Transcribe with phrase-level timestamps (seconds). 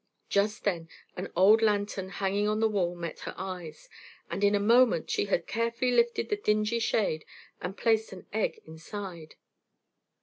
[0.29, 3.87] Just then an old lantern hanging on the wall met her eyes,
[4.31, 7.23] and in a moment she had carefully lifted the dingy shade
[7.61, 9.35] and placed an egg inside.